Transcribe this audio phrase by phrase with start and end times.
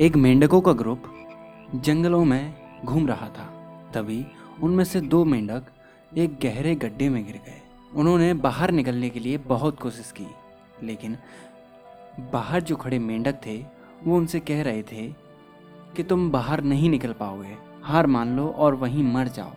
[0.00, 1.02] एक मेंढकों का ग्रुप
[1.74, 3.46] जंगलों में घूम रहा था।
[3.94, 4.24] तभी
[4.62, 5.64] उनमें से दो मेंढक
[6.18, 7.60] एक गहरे गड्ढे में गिर गए।
[7.94, 10.26] उन्होंने बाहर निकलने के लिए बहुत कोशिश की,
[10.82, 11.16] लेकिन
[12.32, 13.56] बाहर जो खड़े मेंढक थे,
[14.04, 15.08] वो उनसे कह रहे थे
[15.96, 19.52] कि तुम बाहर नहीं निकल पाओगे, हार मान लो और वहीं मर जाओ।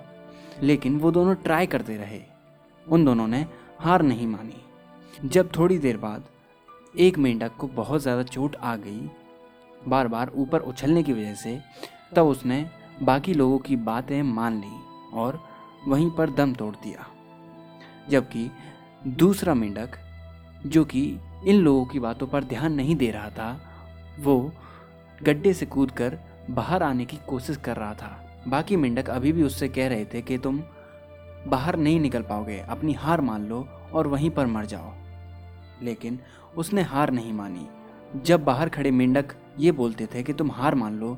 [0.61, 2.21] लेकिन वो दोनों ट्राई करते रहे।
[2.85, 3.45] उन दोनों ने
[3.79, 6.23] हार नहीं मानी। जब थोड़ी देर बाद
[6.99, 9.09] एक मेंढक को बहुत ज़्यादा चोट आ गई
[9.87, 11.61] बार बार ऊपर उछलने की वजह से,
[12.15, 12.69] तब उसने
[13.03, 15.43] बाकी लोगों की बातें मान ली और
[15.87, 17.07] वहीं पर दम तोड़ दिया।
[18.09, 18.51] जबकि
[19.07, 19.89] दूसरा मेंढक,
[20.65, 23.61] जो कि इन लोगों की बातों पर ध्यान नहीं दे रहा था,
[24.19, 24.51] वो
[25.23, 29.43] गड्ढे से कूद कर बाहर आने की कोशिश कर रहा था। बाकी मेंढक अभी भी
[29.43, 30.63] उससे कह रहे थे कि तुम
[31.47, 34.93] बाहर नहीं निकल पाओगे, अपनी हार मान लो और वहीं पर मर जाओ।
[35.81, 36.19] लेकिन
[36.57, 37.67] उसने हार नहीं मानी।
[38.23, 41.17] जब बाहर खड़े मेंढक ये बोलते थे कि तुम हार मान लो।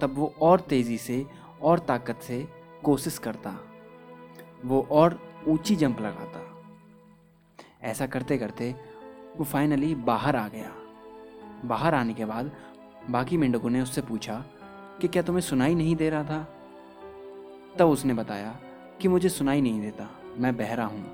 [0.00, 1.24] तब वो और तेज़ी से
[1.62, 2.46] और ताकत से
[2.84, 3.58] कोशिश करता।
[4.64, 6.40] वो और ऊँची जंप लगाता।
[7.82, 8.74] ऐसा करते करते
[9.36, 10.72] वो फाइनली बाहर आ गया।
[11.64, 12.50] बाहर आने के बाद
[13.10, 14.44] बाकी मेंढकों ने उससे पूछा
[15.00, 16.42] कि क्या तुम्हें सुनाई नहीं दे रहा था?
[17.78, 18.56] तब उसने बताया
[19.00, 21.04] कि मुझे सुनाई नहीं देता, मैं बहरा हूँ।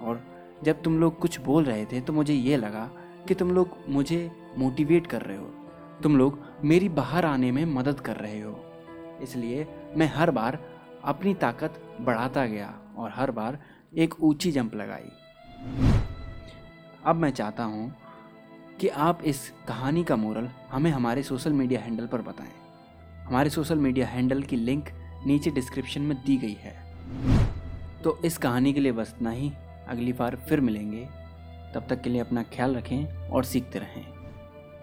[0.00, 0.22] और
[0.64, 2.90] जब तुम लोग कुछ बोल रहे थे तो मुझे ये लगा
[3.28, 5.50] कि तुम लोग मुझे मोटिवेट कर रहे हो।
[6.02, 8.64] तुम लोग मेरी बाहर आने में मदद कर रहे हो।
[9.22, 10.58] इसलिए मैं हर बार
[11.04, 13.58] अपनी ताकत बढ़ाता गया और हर बार
[13.94, 15.10] एक ऊँची जंप लगाई।
[17.04, 17.96] अब मैं चाहता हूँ
[18.80, 22.52] कि आप इस कहानी का मोरल हमें हमारे सोशल मीडिया हैंडल पर बताएँ।
[23.24, 24.88] हमारे सोशल मीडिया हैंडल की लिंक
[25.26, 26.74] नीचे डिस्क्रिप्शन में दी गई है।
[28.02, 29.52] तो इस कहानी के लिए बस इतना ही।
[29.88, 31.08] अगली बार फिर मिलेंगे।
[31.74, 34.19] तब तक के लिए अपना ख्याल रखें और सीखते रहें।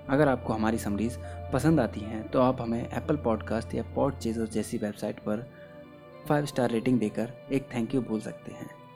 [0.09, 1.19] अगर आपको हमारी समरीज
[1.53, 5.51] पसंद आती हैं तो आप हमें एप्पल पॉडकास्ट या पॉड जैसी वेबसाइट पर
[6.29, 8.86] फाइव स्टार रेटिंग देकर एक थैंक यू बोल सकते हैं।